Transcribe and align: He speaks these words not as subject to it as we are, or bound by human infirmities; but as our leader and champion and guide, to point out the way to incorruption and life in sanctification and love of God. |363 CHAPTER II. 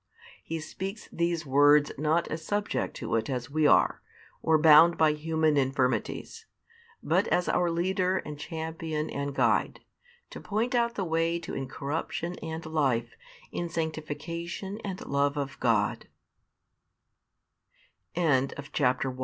He 0.43 0.59
speaks 0.59 1.07
these 1.11 1.45
words 1.45 1.91
not 1.95 2.27
as 2.29 2.43
subject 2.43 2.95
to 2.95 3.13
it 3.17 3.29
as 3.29 3.51
we 3.51 3.67
are, 3.67 4.01
or 4.41 4.57
bound 4.57 4.97
by 4.97 5.11
human 5.13 5.57
infirmities; 5.57 6.47
but 7.03 7.27
as 7.27 7.47
our 7.47 7.69
leader 7.69 8.17
and 8.17 8.39
champion 8.39 9.11
and 9.11 9.35
guide, 9.35 9.81
to 10.31 10.39
point 10.41 10.73
out 10.73 10.95
the 10.95 11.05
way 11.05 11.37
to 11.41 11.53
incorruption 11.53 12.33
and 12.39 12.65
life 12.65 13.15
in 13.51 13.69
sanctification 13.69 14.79
and 14.83 15.05
love 15.05 15.37
of 15.37 15.59
God. 15.59 16.07
|363 18.15 18.69
CHAPTER 18.73 19.09
II. 19.11 19.19